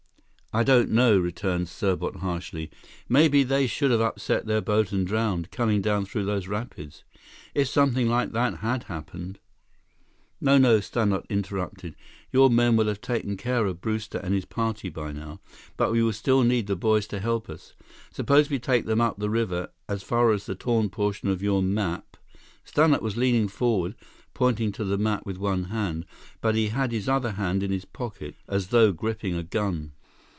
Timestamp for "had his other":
26.67-27.31